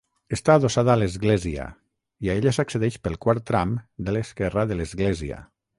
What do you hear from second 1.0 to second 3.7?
l'església, i a ella s'accedeix pel quart